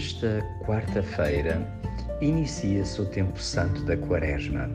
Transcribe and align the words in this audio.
Nesta 0.00 0.40
quarta-feira, 0.64 1.60
inicia-se 2.22 3.02
o 3.02 3.04
tempo 3.04 3.38
santo 3.38 3.84
da 3.84 3.98
Quaresma. 3.98 4.70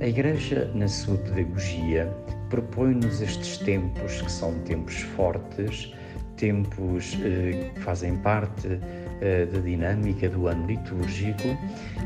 A 0.00 0.06
Igreja, 0.06 0.70
na 0.74 0.88
sua 0.88 1.18
pedagogia, 1.18 2.10
propõe-nos 2.48 3.20
estes 3.20 3.58
tempos 3.58 4.22
que 4.22 4.32
são 4.32 4.54
tempos 4.60 5.02
fortes, 5.02 5.92
tempos 6.38 7.14
eh, 7.22 7.72
que 7.74 7.80
fazem 7.80 8.16
parte 8.16 8.80
eh, 9.20 9.44
da 9.44 9.60
dinâmica 9.60 10.30
do 10.30 10.46
ano 10.46 10.66
litúrgico 10.66 11.48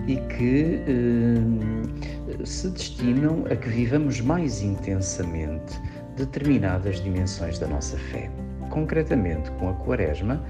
e 0.08 0.16
que 0.16 0.82
eh, 0.88 2.44
se 2.44 2.70
destinam 2.70 3.44
a 3.52 3.54
que 3.54 3.68
vivamos 3.68 4.20
mais 4.20 4.62
intensamente 4.62 5.80
determinadas 6.16 7.00
dimensões 7.00 7.56
da 7.60 7.68
nossa 7.68 7.96
fé. 7.96 8.28
Concretamente, 8.68 9.48
com 9.52 9.70
a 9.70 9.74
Quaresma, 9.74 10.44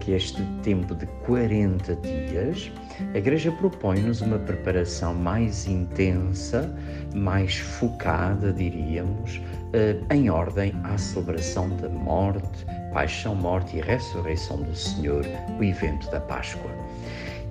que 0.00 0.12
é 0.12 0.16
este 0.16 0.42
tempo 0.62 0.94
de 0.94 1.06
40 1.24 1.96
dias, 1.96 2.70
a 3.14 3.18
Igreja 3.18 3.50
propõe-nos 3.52 4.20
uma 4.20 4.38
preparação 4.38 5.14
mais 5.14 5.66
intensa, 5.66 6.74
mais 7.14 7.56
focada, 7.56 8.52
diríamos, 8.52 9.40
eh, 9.72 9.96
em 10.10 10.28
ordem 10.28 10.72
à 10.84 10.98
celebração 10.98 11.68
da 11.76 11.88
morte, 11.88 12.66
paixão, 12.92 13.34
morte 13.34 13.76
e 13.76 13.80
ressurreição 13.80 14.60
do 14.62 14.74
Senhor, 14.74 15.24
o 15.58 15.64
evento 15.64 16.10
da 16.10 16.20
Páscoa. 16.20 16.70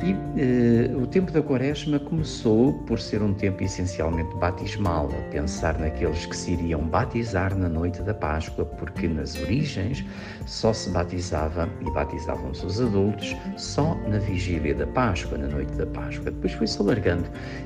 E 0.02 0.16
eh, 0.38 0.95
o 0.95 1.05
tempo 1.05 1.30
da 1.30 1.41
Quaresma 1.41 1.99
começou 1.99 2.71
por 2.85 2.99
ser 2.99 3.21
um 3.21 3.34
tempo 3.34 3.62
essencialmente 3.62 4.34
batismal, 4.38 5.09
a 5.12 5.30
pensar 5.30 5.77
naqueles 5.77 6.25
que 6.25 6.38
se 6.38 6.53
iriam 6.53 6.81
batizar 6.88 7.53
na 7.53 7.67
noite 7.67 8.02
da 8.03 8.13
Páscoa, 8.13 8.63
porque 8.63 9.09
nas 9.09 9.35
origens 9.41 10.05
só 10.45 10.72
se 10.72 10.89
batizava 10.91 11.67
e 11.81 11.91
batizavam-se 11.91 12.66
os 12.66 12.80
adultos 12.80 13.36
só 13.58 13.94
na 14.08 14.20
vigília 14.20 14.73
da 14.73 14.88
Páscoa, 14.88 15.38
na 15.38 15.47
noite 15.47 15.73
da 15.73 15.86
Páscoa. 15.88 16.31
Depois 16.31 16.53
foi-se 16.53 16.81
alargando 16.81 17.25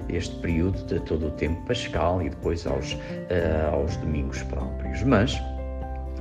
este 0.09 0.35
período 0.37 0.83
de 0.87 0.99
todo 1.01 1.27
o 1.27 1.31
tempo 1.31 1.61
pascal 1.67 2.19
e 2.19 2.31
depois 2.31 2.65
aos, 2.65 2.93
uh, 2.93 3.73
aos 3.73 3.95
domingos 3.97 4.41
próprios. 4.41 5.03
Mas 5.03 5.39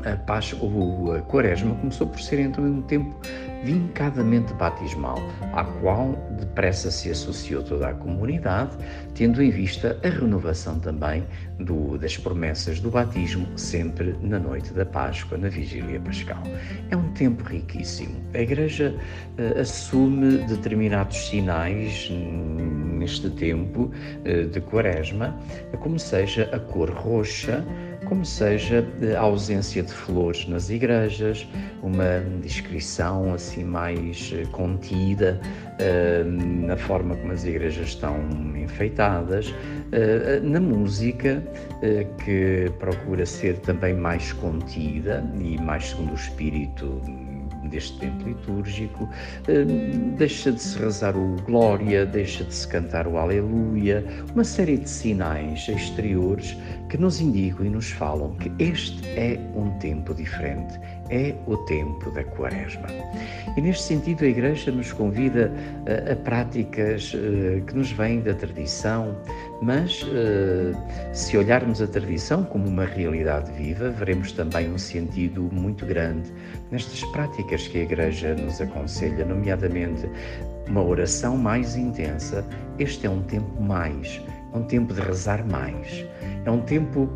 a, 0.05 0.15
Páscoa, 0.27 1.17
a 1.17 1.23
Quaresma 1.23 1.75
começou 1.77 2.07
por 2.07 2.21
ser 2.21 2.41
então 2.41 2.65
um 2.65 2.83
tempo 2.83 3.17
vincadamente 3.65 4.53
batismal, 4.55 5.19
à 5.53 5.65
qual 5.65 6.13
depressa 6.39 6.91
se 6.91 7.11
associou 7.11 7.63
toda 7.63 7.89
a 7.89 7.95
comunidade, 7.95 8.77
tendo 9.15 9.43
em 9.43 9.51
vista 9.51 9.99
a 10.05 10.09
renovação 10.09 10.79
também 10.79 11.25
do, 11.61 11.97
das 11.99 12.17
promessas 12.17 12.81
do 12.81 12.91
batismo, 12.91 13.47
sempre 13.57 14.17
na 14.21 14.39
noite 14.39 14.73
da 14.73 14.85
Páscoa, 14.85 15.39
na 15.39 15.49
vigília 15.49 16.01
pascal. 16.01 16.43
É 16.91 16.97
um 16.97 17.13
tempo 17.13 17.45
riquíssimo. 17.45 18.17
A 18.35 18.39
Igreja 18.39 18.95
uh, 19.39 19.61
assume 19.61 20.39
determinados 20.39 21.29
sinais 21.29 22.11
neste 22.11 23.31
tempo 23.31 23.91
uh, 23.93 24.49
de 24.49 24.61
Quaresma, 24.61 25.37
como 25.81 25.99
seja 25.99 26.49
a 26.53 26.59
cor 26.59 26.91
roxa, 26.91 27.65
como 28.07 28.25
seja 28.25 28.87
a 29.17 29.21
ausência 29.21 29.83
de 29.83 29.93
flores 29.93 30.47
nas 30.47 30.71
igrejas, 30.71 31.47
uma 31.83 32.21
descrição 32.43 33.35
assim 33.35 33.65
mais 33.65 34.33
eh, 34.35 34.45
contida 34.53 35.41
uh, 35.81 36.67
na 36.67 36.77
forma 36.77 37.17
como 37.17 37.33
as 37.33 37.45
igrejas 37.45 37.89
estão 37.89 38.17
enfeitadas, 38.57 39.49
uh, 39.49 40.43
na 40.43 40.61
música 40.61 41.43
uh, 41.77 42.17
que 42.25 42.71
procura 42.79 43.27
ser 43.27 43.57
também 43.61 43.95
mais 43.95 44.33
contida 44.33 45.25
e 45.41 45.61
mais 45.61 45.91
segundo 45.91 46.13
o 46.13 46.15
espírito 46.15 47.01
deste 47.73 47.99
tempo 47.99 48.29
litúrgico, 48.29 49.09
deixa 50.17 50.53
de 50.53 50.61
se 50.61 50.79
rezar 50.79 51.17
o 51.17 51.37
Glória, 51.43 52.07
deixa 52.07 52.45
de 52.45 52.55
se 52.55 52.69
cantar 52.69 53.09
o 53.09 53.17
Aleluia, 53.17 54.05
uma 54.33 54.45
série 54.45 54.77
de 54.77 54.89
sinais 54.89 55.67
exteriores 55.69 56.57
que 56.89 56.99
nos 56.99 57.21
indicam 57.21 57.65
e 57.67 57.71
nos 57.71 57.91
falam 57.91 58.37
que 58.37 58.53
este 58.63 59.09
é 59.19 59.41
um 59.57 59.71
tempo 59.79 60.15
diferente, 60.15 60.79
é 61.13 61.35
o 61.47 61.57
tempo 61.59 62.11
da 62.11 62.25
Quaresma. 62.25 62.89
E 63.57 63.61
neste 63.61 63.85
sentido, 63.85 64.25
a 64.25 64.29
Igreja 64.29 64.73
nos 64.73 64.93
convida 64.93 65.53
a, 65.87 66.13
a 66.13 66.17
práticas 66.17 67.13
uh, 67.13 67.63
que 67.67 67.77
nos 67.77 67.93
vêm 67.93 68.21
da 68.21 68.33
tradição, 68.33 69.15
mas 69.61 70.03
uh, 70.05 70.75
se 71.13 71.37
olharmos 71.37 71.83
a 71.83 71.87
tradição 71.87 72.45
como 72.45 72.67
uma 72.67 72.87
realidade 72.87 73.53
viva, 73.53 73.91
veremos 73.91 74.33
também 74.33 74.73
um 74.73 74.79
sentido 74.79 75.43
muito 75.53 75.85
grande 75.85 76.33
nestas 76.71 77.05
práticas 77.13 77.69
que 77.69 77.79
a 77.79 77.83
Igreja 77.83 78.35
nos 78.35 78.61
aconselha, 78.61 79.25
nomeadamente 79.27 80.09
uma 80.67 80.83
oração 80.83 81.37
mais 81.37 81.77
intensa. 81.77 82.43
Este 82.79 83.07
é 83.07 83.11
um 83.11 83.23
tempo 83.23 83.61
mais, 83.61 84.23
é 84.55 84.57
um 84.57 84.65
tempo 84.65 84.95
de 84.95 85.01
rezar 85.03 85.47
mais 85.47 86.07
é 86.45 86.51
um 86.51 86.61
tempo 86.61 87.09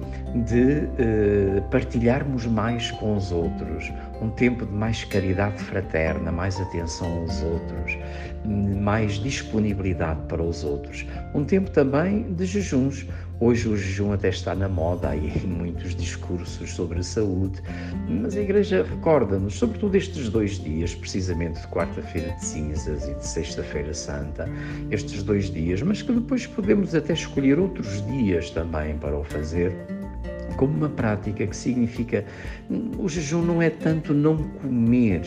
de 0.46 0.84
uh, 0.84 1.62
partilharmos 1.70 2.46
mais 2.46 2.90
com 2.92 3.16
os 3.16 3.32
outros, 3.32 3.92
um 4.20 4.30
tempo 4.30 4.64
de 4.64 4.72
mais 4.72 5.04
caridade 5.04 5.58
fraterna, 5.64 6.30
mais 6.30 6.60
atenção 6.60 7.20
aos 7.20 7.42
outros, 7.42 7.98
mais 8.44 9.14
disponibilidade 9.14 10.20
para 10.28 10.42
os 10.42 10.62
outros. 10.62 11.04
Um 11.34 11.44
tempo 11.44 11.70
também 11.70 12.22
de 12.34 12.46
jejuns, 12.46 13.06
Hoje 13.38 13.68
o 13.68 13.76
jejum 13.76 14.12
até 14.12 14.30
está 14.30 14.54
na 14.54 14.66
moda, 14.66 15.10
há 15.10 15.46
muitos 15.46 15.94
discursos 15.94 16.72
sobre 16.72 17.00
a 17.00 17.02
saúde, 17.02 17.60
mas 18.08 18.34
a 18.34 18.40
Igreja 18.40 18.82
recorda-nos, 18.82 19.58
sobretudo 19.58 19.94
estes 19.94 20.30
dois 20.30 20.58
dias, 20.58 20.94
precisamente 20.94 21.60
de 21.60 21.66
quarta-feira 21.68 22.32
de 22.32 22.42
cinzas 22.42 23.06
e 23.06 23.12
de 23.14 23.26
sexta-feira 23.26 23.92
santa, 23.92 24.48
estes 24.90 25.22
dois 25.22 25.50
dias, 25.50 25.82
mas 25.82 26.00
que 26.00 26.12
depois 26.12 26.46
podemos 26.46 26.94
até 26.94 27.12
escolher 27.12 27.58
outros 27.58 28.00
dias 28.06 28.48
também 28.48 28.96
para 28.96 29.18
o 29.18 29.22
fazer 29.22 29.70
como 30.56 30.74
uma 30.74 30.88
prática 30.88 31.46
que 31.46 31.54
significa 31.54 32.24
o 32.98 33.06
jejum 33.06 33.42
não 33.42 33.60
é 33.60 33.68
tanto 33.68 34.14
não 34.14 34.38
comer, 34.62 35.20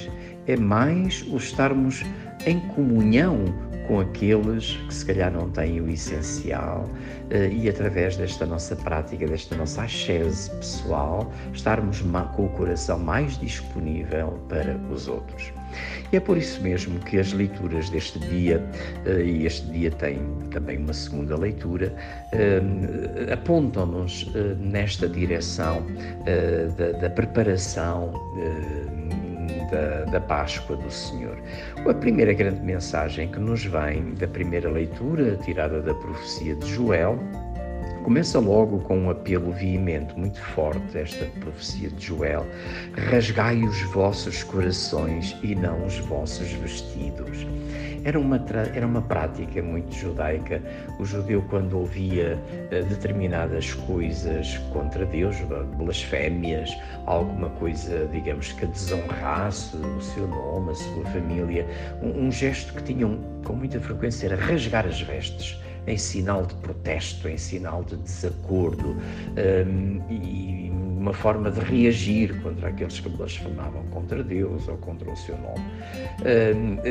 é 0.47 0.57
mais 0.57 1.21
o 1.29 1.37
estarmos 1.37 2.03
em 2.47 2.59
comunhão 2.69 3.68
com 3.89 3.99
aqueles 4.01 4.77
que 4.87 4.93
se 4.93 5.03
calhar 5.03 5.31
não 5.31 5.49
têm 5.49 5.81
o 5.81 5.89
essencial 5.89 6.87
uh, 7.31 7.51
e 7.51 7.67
através 7.67 8.15
desta 8.15 8.45
nossa 8.45 8.75
prática, 8.75 9.25
desta 9.25 9.55
nossa 9.55 9.81
ascese 9.81 10.47
pessoal, 10.51 11.33
estarmos 11.51 11.99
com 12.35 12.45
o 12.45 12.49
coração 12.49 12.99
mais 12.99 13.35
disponível 13.39 14.39
para 14.47 14.77
os 14.91 15.07
outros. 15.07 15.51
E 16.11 16.17
é 16.17 16.19
por 16.19 16.37
isso 16.37 16.61
mesmo 16.61 16.99
que 16.99 17.19
as 17.19 17.33
leituras 17.33 17.89
deste 17.89 18.19
dia, 18.19 18.63
uh, 19.07 19.21
e 19.21 19.47
este 19.47 19.65
dia 19.71 19.89
tem 19.89 20.19
também 20.51 20.77
uma 20.77 20.93
segunda 20.93 21.35
leitura, 21.35 21.91
uh, 22.31 23.33
apontam-nos 23.33 24.31
nesta 24.59 25.09
direção 25.09 25.83
da, 26.77 26.99
da, 26.99 27.09
preparação 27.09 28.13
da, 29.71 30.05
da 30.05 30.21
Páscoa 30.21 30.75
do 30.75 30.91
Senhor. 30.91 31.37
A 31.87 31.93
primeira 31.93 32.33
grande 32.33 32.61
mensagem 32.61 33.31
que 33.31 33.39
nos 33.39 33.65
vem 33.65 34.13
da 34.15 34.27
primeira 34.27 34.69
leitura, 34.69 35.37
tirada 35.37 35.81
da 35.81 35.93
profecia 35.93 36.55
de 36.55 36.67
Joel, 36.67 37.19
Começa 38.09 38.39
logo 38.39 38.79
com 38.79 38.97
um 38.97 39.11
apelo 39.11 39.51
veemente, 39.51 40.17
muito 40.17 40.41
forte, 40.41 40.97
esta 40.97 41.25
profecia 41.41 41.91
de 41.91 42.07
Joel: 42.07 42.43
Rasgai 43.07 43.63
os 43.63 43.79
vossos 43.83 44.41
corações 44.41 45.37
e 45.43 45.53
não 45.53 45.85
os 45.85 45.99
vossos 45.99 46.51
vestidos. 46.53 47.45
Era 48.03 48.19
uma, 48.19 48.43
era 48.73 48.87
uma 48.87 49.03
prática 49.03 49.61
muito 49.61 49.93
judaica. 49.93 50.59
O 50.97 51.05
judeu, 51.05 51.45
quando 51.51 51.77
ouvia 51.77 52.35
uh, 52.35 52.83
determinadas 52.85 53.75
coisas 53.75 54.57
contra 54.73 55.05
Deus, 55.05 55.35
blasfémias, 55.77 56.75
alguma 57.05 57.51
coisa, 57.51 58.09
digamos, 58.11 58.51
que 58.53 58.65
desonrasse 58.65 59.77
o 59.77 60.01
seu 60.01 60.27
nome, 60.27 60.71
a 60.71 60.73
sua 60.73 61.05
família, 61.11 61.63
um, 62.01 62.25
um 62.25 62.31
gesto 62.31 62.73
que 62.73 62.81
tinham 62.81 63.19
com 63.45 63.53
muita 63.53 63.79
frequência 63.79 64.25
era 64.25 64.35
rasgar 64.35 64.87
as 64.87 64.99
vestes 64.99 65.59
em 65.89 65.97
sinal 65.97 66.45
de 66.45 66.55
protesto, 66.55 67.27
em 67.27 67.37
sinal 67.37 67.83
de 67.83 67.95
desacordo. 67.97 68.95
Um, 69.37 70.01
e 70.09 70.68
uma 70.99 71.13
forma 71.13 71.49
de 71.49 71.61
reagir 71.61 72.37
contra 72.41 72.67
aqueles 72.67 72.99
que 72.99 73.07
blasfemavam 73.07 73.83
contra 73.85 74.21
Deus 74.21 74.67
ou 74.67 74.77
contra 74.77 75.09
o 75.09 75.15
seu 75.15 75.37
nome. 75.37 75.63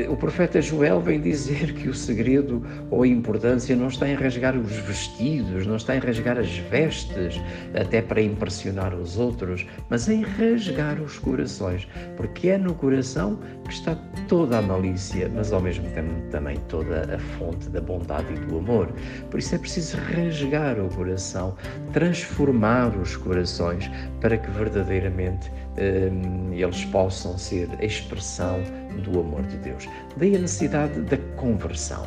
O 0.08 0.16
profeta 0.16 0.62
Joel 0.62 1.00
vem 1.00 1.20
dizer 1.20 1.74
que 1.74 1.88
o 1.88 1.94
segredo 1.94 2.66
ou 2.90 3.02
a 3.02 3.06
importância 3.06 3.76
não 3.76 3.88
está 3.88 4.08
em 4.08 4.14
rasgar 4.14 4.56
os 4.56 4.72
vestidos, 4.72 5.66
não 5.66 5.76
está 5.76 5.94
em 5.94 5.98
rasgar 5.98 6.38
as 6.38 6.56
vestes, 6.56 7.40
até 7.78 8.00
para 8.00 8.22
impressionar 8.22 8.94
os 8.94 9.18
outros, 9.18 9.66
mas 9.90 10.08
em 10.08 10.22
rasgar 10.22 11.00
os 11.00 11.18
corações, 11.18 11.86
porque 12.16 12.48
é 12.48 12.56
no 12.58 12.74
coração 12.74 13.38
que 13.64 13.74
está 13.74 13.94
toda 14.26 14.58
a 14.58 14.62
malícia, 14.62 15.30
mas 15.34 15.52
ao 15.52 15.60
mesmo 15.60 15.86
tempo 15.90 16.08
também 16.30 16.56
toda 16.68 17.14
a 17.14 17.18
fonte 17.18 17.68
da 17.68 17.80
bondade 17.80 18.32
e 18.32 18.36
do 18.46 18.58
amor. 18.58 18.88
Por 19.30 19.38
isso 19.38 19.54
é 19.54 19.58
preciso 19.58 19.98
rasgar 19.98 20.80
o 20.80 20.88
coração, 20.88 21.54
transformar 21.92 22.96
os 22.96 23.14
corações 23.16 23.90
para 24.20 24.36
que 24.36 24.50
verdadeiramente 24.50 25.50
um, 25.78 26.52
eles 26.52 26.84
possam 26.86 27.38
ser 27.38 27.68
a 27.78 27.84
expressão 27.84 28.60
do 29.02 29.20
amor 29.20 29.42
de 29.42 29.56
Deus. 29.58 29.88
Daí 30.16 30.34
a 30.34 30.38
necessidade 30.38 31.00
da 31.02 31.16
conversão. 31.36 32.06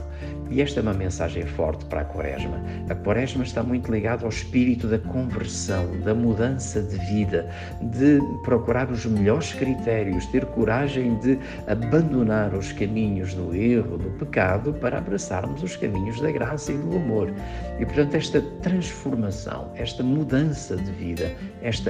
E 0.49 0.61
esta 0.61 0.81
é 0.81 0.83
uma 0.83 0.93
mensagem 0.93 1.43
forte 1.43 1.85
para 1.85 2.01
a 2.01 2.05
Quaresma. 2.05 2.61
A 2.89 2.95
Quaresma 2.95 3.43
está 3.43 3.63
muito 3.63 3.89
ligada 3.89 4.25
ao 4.25 4.29
espírito 4.29 4.85
da 4.85 4.99
conversão, 4.99 5.97
da 6.01 6.13
mudança 6.13 6.81
de 6.81 6.97
vida, 7.05 7.49
de 7.81 8.19
procurar 8.43 8.91
os 8.91 9.05
melhores 9.05 9.53
critérios, 9.53 10.25
ter 10.25 10.45
coragem 10.47 11.17
de 11.19 11.39
abandonar 11.67 12.53
os 12.53 12.73
caminhos 12.73 13.33
do 13.33 13.55
erro, 13.55 13.97
do 13.97 14.09
pecado, 14.19 14.73
para 14.73 14.97
abraçarmos 14.97 15.63
os 15.63 15.77
caminhos 15.77 16.19
da 16.19 16.31
graça 16.31 16.73
e 16.73 16.77
do 16.77 16.97
amor. 16.97 17.33
E, 17.79 17.85
portanto, 17.85 18.15
esta 18.15 18.41
transformação, 18.61 19.71
esta 19.75 20.03
mudança 20.03 20.75
de 20.75 20.91
vida, 20.91 21.31
esta 21.61 21.80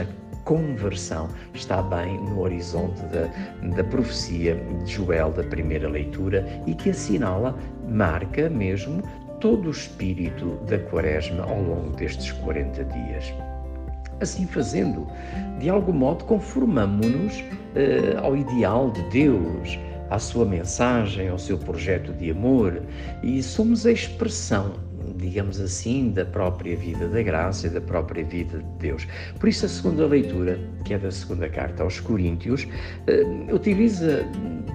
conversão 0.43 1.29
está 1.53 1.81
bem 1.81 2.17
no 2.17 2.41
horizonte 2.41 3.01
da, 3.05 3.27
da 3.75 3.83
profecia 3.83 4.55
de 4.55 4.91
Joel, 4.91 5.31
da 5.31 5.43
primeira 5.43 5.87
leitura, 5.87 6.45
e 6.65 6.73
que 6.73 6.89
assinala, 6.89 7.57
marca 7.87 8.49
mesmo, 8.49 9.01
todo 9.39 9.67
o 9.67 9.71
espírito 9.71 10.57
da 10.67 10.79
Quaresma 10.79 11.43
ao 11.43 11.61
longo 11.61 11.95
destes 11.95 12.31
40 12.31 12.83
dias. 12.85 13.33
Assim 14.19 14.45
fazendo, 14.45 15.07
de 15.59 15.69
algum 15.69 15.93
modo, 15.93 16.25
conformamos-nos 16.25 17.39
uh, 17.39 18.23
ao 18.23 18.37
ideal 18.37 18.91
de 18.91 19.01
Deus, 19.09 19.79
à 20.11 20.19
sua 20.19 20.45
mensagem, 20.45 21.29
ao 21.29 21.39
seu 21.39 21.57
projeto 21.57 22.13
de 22.13 22.29
amor 22.29 22.83
e 23.23 23.41
somos 23.41 23.85
a 23.85 23.91
expressão 23.91 24.73
digamos 25.21 25.61
assim, 25.61 26.09
da 26.09 26.25
própria 26.25 26.75
vida 26.75 27.07
da 27.07 27.21
graça 27.21 27.67
e 27.67 27.69
da 27.69 27.79
própria 27.79 28.25
vida 28.25 28.57
de 28.57 28.79
Deus. 28.79 29.07
Por 29.39 29.47
isso, 29.47 29.65
a 29.65 29.69
segunda 29.69 30.05
leitura, 30.07 30.59
que 30.83 30.93
é 30.93 30.97
da 30.97 31.11
segunda 31.11 31.47
carta 31.47 31.83
aos 31.83 31.99
Coríntios, 31.99 32.67
eh, 33.07 33.23
utiliza 33.53 34.25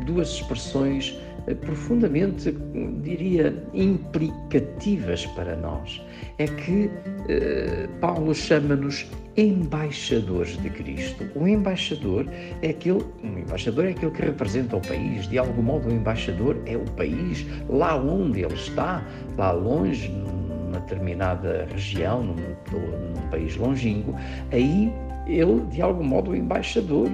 duas 0.07 0.29
expressões 0.29 1.19
profundamente, 1.55 2.55
diria, 3.03 3.55
implicativas 3.73 5.27
para 5.27 5.57
nós. 5.57 6.03
É 6.39 6.47
que 6.47 6.91
eh, 7.29 7.89
Paulo 8.01 8.35
chama-nos 8.35 9.07
embaixadores 9.37 10.57
de 10.63 10.71
Cristo. 10.71 11.29
O 11.35 11.47
embaixador 11.47 12.27
é 12.63 12.71
aquele, 12.71 13.05
um 13.23 13.39
embaixador 13.39 13.85
é 13.85 13.91
aquele 13.91 14.11
que 14.11 14.23
representa 14.23 14.77
o 14.77 14.81
país. 14.81 15.29
De 15.29 15.39
algum 15.39 15.63
modo, 15.63 15.89
o 15.89 15.93
embaixador 15.93 16.57
é 16.67 16.77
o 16.77 16.85
país 16.93 17.47
lá 17.69 17.97
onde 17.97 18.43
ele 18.43 18.55
está, 18.55 19.07
lá 19.37 19.53
longe, 19.53 20.09
numa 20.09 20.81
determinada 20.81 21.67
região, 21.71 22.23
num, 22.23 22.35
num 22.35 23.31
país 23.31 23.57
longínquo. 23.57 24.15
Aí 24.51 24.93
ele, 25.27 25.61
de 25.71 25.83
algum 25.83 26.05
modo, 26.05 26.31
o 26.31 26.37
embaixador 26.37 27.11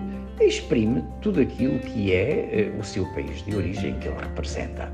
exprime 0.47 1.05
tudo 1.21 1.41
aquilo 1.41 1.79
que 1.81 2.13
é 2.13 2.49
eh, 2.53 2.79
o 2.79 2.85
seu 2.85 3.05
país 3.13 3.45
de 3.45 3.55
origem 3.55 3.99
que 3.99 4.09
ele 4.09 4.19
representa. 4.19 4.93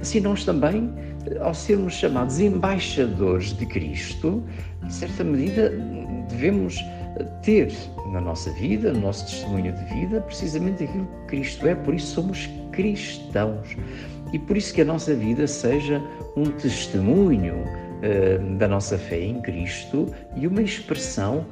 Assim, 0.00 0.20
nós 0.20 0.44
também, 0.44 0.92
eh, 1.26 1.38
ao 1.40 1.54
sermos 1.54 1.94
chamados 1.94 2.40
embaixadores 2.40 3.52
de 3.56 3.66
Cristo, 3.66 4.42
em 4.84 4.90
certa 4.90 5.24
medida, 5.24 5.70
devemos 6.28 6.78
eh, 6.78 7.24
ter 7.42 7.72
na 8.12 8.20
nossa 8.20 8.50
vida, 8.52 8.92
no 8.92 9.00
nosso 9.00 9.26
testemunho 9.26 9.72
de 9.72 9.84
vida, 9.94 10.20
precisamente 10.20 10.84
aquilo 10.84 11.06
que 11.06 11.26
Cristo 11.28 11.66
é, 11.66 11.74
por 11.74 11.94
isso 11.94 12.14
somos 12.14 12.48
cristãos. 12.72 13.76
E 14.32 14.38
por 14.38 14.56
isso 14.56 14.74
que 14.74 14.82
a 14.82 14.84
nossa 14.84 15.14
vida 15.14 15.46
seja 15.46 16.02
um 16.36 16.44
testemunho 16.44 17.64
da 18.58 18.68
nossa 18.68 18.98
fé 18.98 19.18
em 19.18 19.40
Cristo 19.40 20.12
e 20.36 20.46
uma 20.46 20.60
expressão 20.60 21.46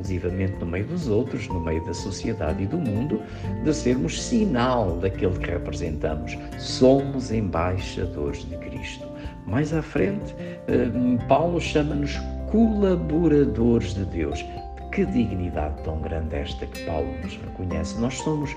inclusivamente 0.00 0.54
no 0.58 0.66
meio 0.66 0.86
dos 0.86 1.08
outros, 1.08 1.46
no 1.48 1.60
meio 1.60 1.84
da 1.84 1.94
sociedade 1.94 2.62
e 2.62 2.66
do 2.66 2.78
mundo, 2.78 3.20
de 3.62 3.74
sermos 3.74 4.20
sinal 4.20 4.96
daquele 4.96 5.38
que 5.38 5.50
representamos. 5.50 6.36
Somos 6.58 7.30
embaixadores 7.30 8.48
de 8.48 8.56
Cristo. 8.56 9.06
Mais 9.46 9.72
à 9.72 9.82
frente, 9.82 10.34
eh, 10.68 10.90
Paulo 11.28 11.60
chama-nos 11.60 12.18
colaboradores 12.50 13.94
de 13.94 14.04
Deus. 14.06 14.44
Que 14.92 15.04
dignidade 15.04 15.80
tão 15.84 16.00
grande 16.00 16.34
esta 16.34 16.66
que 16.66 16.84
Paulo 16.84 17.08
nos 17.22 17.36
reconhece. 17.36 18.00
Nós 18.00 18.14
somos 18.14 18.50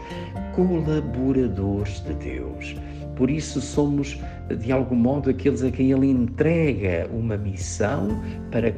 colaboradores 0.55 1.99
de 1.99 2.13
Deus. 2.15 2.75
Por 3.15 3.29
isso 3.29 3.61
somos, 3.61 4.19
de 4.59 4.71
algum 4.71 4.95
modo, 4.95 5.29
aqueles 5.29 5.63
a 5.63 5.69
quem 5.69 5.91
Ele 5.91 6.09
entrega 6.09 7.07
uma 7.13 7.37
missão 7.37 8.19
para 8.49 8.73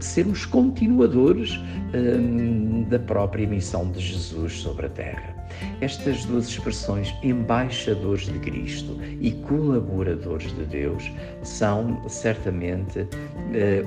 sermos 0.00 0.44
continuadores 0.46 1.58
hum, 1.94 2.84
da 2.88 2.98
própria 2.98 3.46
missão 3.46 3.90
de 3.90 4.00
Jesus 4.00 4.54
sobre 4.54 4.86
a 4.86 4.88
terra. 4.88 5.38
Estas 5.80 6.24
duas 6.24 6.48
expressões, 6.48 7.14
embaixadores 7.22 8.26
de 8.26 8.38
Cristo 8.38 8.98
e 9.20 9.32
colaboradores 9.32 10.54
de 10.54 10.64
Deus, 10.64 11.10
são 11.42 12.06
certamente 12.08 13.00
uh, 13.00 13.08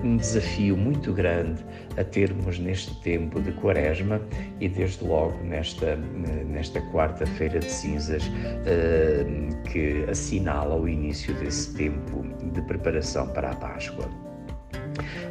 um 0.04 0.18
desafio 0.18 0.76
muito 0.78 1.14
grande 1.14 1.64
a 1.98 2.04
termos 2.04 2.58
neste 2.60 2.96
tempo 3.02 3.42
de 3.42 3.52
Quaresma 3.54 4.22
e, 4.60 4.68
desde 4.68 5.04
logo, 5.04 5.38
nesta, 5.44 5.96
nesta 5.96 6.82
quarta-feira 6.92 7.60
de 7.60 7.72
cinzas, 7.72 8.24
uh, 8.26 9.64
que 9.72 10.06
assinala 10.10 10.76
o 10.76 10.88
início 10.88 11.34
desse 11.36 11.74
tempo 11.76 12.26
de 12.52 12.62
preparação 12.64 13.28
para 13.28 13.52
a 13.52 13.56
Páscoa. 13.56 14.31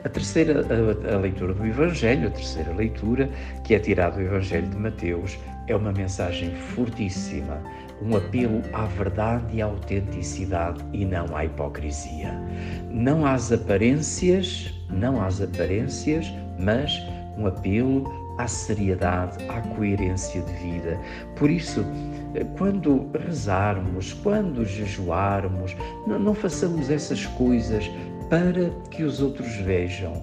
A 0.04 0.08
terceira 0.08 0.64
a, 0.66 1.14
a 1.14 1.18
leitura 1.18 1.52
do 1.52 1.66
Evangelho, 1.66 2.28
a 2.28 2.30
terceira 2.30 2.72
leitura, 2.72 3.28
que 3.64 3.74
é 3.74 3.78
tirada 3.78 4.16
do 4.16 4.22
Evangelho 4.22 4.68
de 4.68 4.76
Mateus, 4.76 5.38
é 5.66 5.76
uma 5.76 5.92
mensagem 5.92 6.54
fortíssima, 6.54 7.62
um 8.02 8.16
apelo 8.16 8.62
à 8.72 8.86
verdade 8.86 9.44
e 9.52 9.62
à 9.62 9.66
autenticidade 9.66 10.82
e 10.92 11.04
não 11.04 11.36
à 11.36 11.44
hipocrisia. 11.44 12.32
Não 12.90 13.26
às 13.26 13.52
aparências, 13.52 14.74
não 14.88 15.22
às 15.22 15.40
aparências, 15.40 16.32
mas 16.58 16.92
um 17.36 17.46
apelo 17.46 18.04
à 18.38 18.48
seriedade, 18.48 19.36
à 19.48 19.60
coerência 19.60 20.40
de 20.40 20.52
vida. 20.54 20.98
Por 21.36 21.50
isso, 21.50 21.84
quando 22.56 23.10
rezarmos, 23.26 24.14
quando 24.14 24.64
jejuarmos, 24.64 25.76
não, 26.06 26.18
não 26.18 26.34
façamos 26.34 26.90
essas 26.90 27.26
coisas 27.26 27.90
para 28.30 28.70
que 28.90 29.02
os 29.02 29.20
outros 29.20 29.56
vejam. 29.56 30.22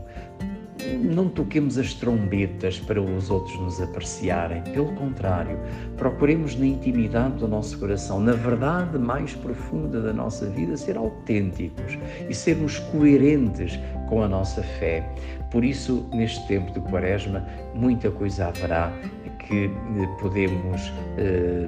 Não 1.01 1.27
toquemos 1.27 1.77
as 1.77 1.93
trombetas 1.93 2.79
para 2.79 3.01
os 3.01 3.29
outros 3.29 3.59
nos 3.59 3.81
apreciarem. 3.81 4.61
Pelo 4.71 4.93
contrário, 4.93 5.59
procuremos 5.97 6.55
na 6.57 6.65
intimidade 6.65 7.35
do 7.35 7.47
nosso 7.47 7.77
coração, 7.77 8.21
na 8.21 8.31
verdade 8.31 8.97
mais 8.97 9.33
profunda 9.33 10.01
da 10.01 10.13
nossa 10.13 10.49
vida, 10.49 10.77
ser 10.77 10.95
autênticos 10.95 11.97
e 12.29 12.33
sermos 12.33 12.79
coerentes 12.79 13.77
com 14.07 14.23
a 14.23 14.27
nossa 14.29 14.63
fé. 14.63 15.03
Por 15.51 15.65
isso, 15.65 16.07
neste 16.13 16.47
tempo 16.47 16.71
de 16.71 16.79
Quaresma, 16.89 17.45
muita 17.75 18.09
coisa 18.09 18.47
haverá 18.47 18.93
que 19.39 19.65
eh, 19.65 20.07
podemos 20.21 20.93
eh, 21.17 21.67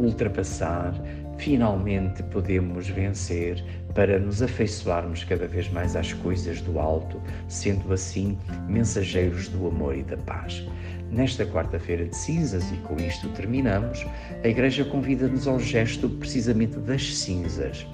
ultrapassar, 0.00 0.94
finalmente 1.36 2.22
podemos 2.24 2.88
vencer 2.88 3.62
para 3.94 4.18
nos 4.18 4.42
afeiçoarmos 4.42 5.24
cada 5.24 5.46
vez 5.46 5.70
mais 5.70 5.94
às 5.94 6.12
coisas 6.12 6.60
do 6.60 6.78
alto, 6.78 7.20
sendo 7.48 7.92
assim 7.92 8.36
mensageiros 8.68 9.48
do 9.48 9.68
amor 9.68 9.96
e 9.96 10.02
da 10.02 10.16
paz. 10.16 10.66
Nesta 11.10 11.46
quarta-feira 11.46 12.06
de 12.06 12.16
cinzas, 12.16 12.70
e 12.72 12.76
com 12.78 12.96
isto 12.96 13.28
terminamos, 13.30 14.04
a 14.42 14.48
Igreja 14.48 14.84
convida-nos 14.84 15.46
ao 15.46 15.60
gesto 15.60 16.08
precisamente 16.08 16.76
das 16.80 17.16
cinzas. 17.16 17.86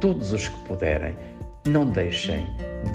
Todos 0.00 0.32
os 0.32 0.48
que 0.48 0.64
puderem, 0.66 1.16
não 1.66 1.90
deixem 1.90 2.46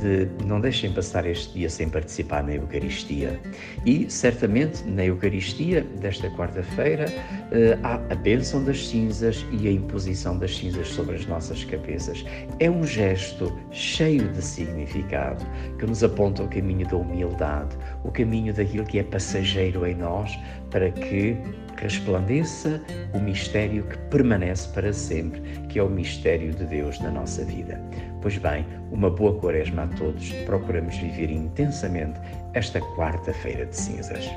de 0.02 0.28
não 0.46 0.60
deixem 0.62 0.92
passar 0.94 1.26
este 1.26 1.54
dia 1.54 1.70
sem 1.70 1.90
participar 1.90 2.44
na 2.44 2.54
Eucaristia. 2.54 3.40
E 3.86 4.10
certamente 4.10 4.84
na 4.84 5.06
Eucaristia 5.06 5.82
desta 6.00 6.30
quarta-feira 6.32 7.06
eh, 7.52 7.78
há 7.84 7.96
a 7.96 8.16
bênção 8.16 8.64
das 8.64 8.88
cinzas 8.88 9.46
e 9.52 9.68
a 9.68 9.72
imposição 9.72 10.38
das 10.38 10.56
cinzas 10.56 10.88
sobre 10.88 11.16
as 11.16 11.26
nossas 11.26 11.64
cabeças. 11.66 12.26
É 12.60 12.70
um 12.70 12.86
gesto 12.86 13.58
cheio 13.72 14.28
de 14.30 14.42
significado 14.42 15.46
que 15.78 15.86
nos 15.86 16.04
aponta 16.04 16.44
o 16.44 16.48
caminho 16.48 16.88
da 16.88 16.98
humildade, 16.98 17.76
o 18.04 18.12
caminho 18.12 18.54
daquilo 18.54 18.86
que 18.86 19.00
é 19.00 19.04
passageiro 19.04 19.86
em 19.86 19.96
nós, 19.96 20.38
para 20.70 20.90
que 20.92 21.38
resplandeça 21.82 22.82
o 23.14 23.20
mistério 23.20 23.84
que 23.84 23.98
permanece 24.10 24.68
para 24.70 24.94
sempre, 24.94 25.42
que 25.70 25.80
é 25.80 25.84
o 25.84 25.90
mistério 25.90 26.54
de 26.54 26.66
Deus 26.66 27.00
na 27.00 27.12
nossa 27.12 27.44
vida. 27.44 27.80
Pois 28.22 28.38
bem, 28.38 28.66
uma 28.92 29.10
boa 29.10 29.40
quaresma 29.40 29.84
a 29.84 29.88
todos. 29.88 30.32
Procuramos 30.46 30.96
viver 30.98 31.30
intensamente 31.30 32.20
esta 32.54 32.80
quarta-feira 32.96 33.66
de 33.66 33.76
cinzas. 33.76 34.30